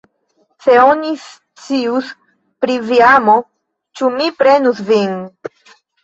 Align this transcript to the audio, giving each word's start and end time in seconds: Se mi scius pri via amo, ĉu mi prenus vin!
Se 0.67 0.75
mi 0.99 1.09
scius 1.23 2.07
pri 2.65 2.77
via 2.85 3.09
amo, 3.17 3.35
ĉu 3.99 4.09
mi 4.15 4.31
prenus 4.39 4.81
vin! 4.89 5.13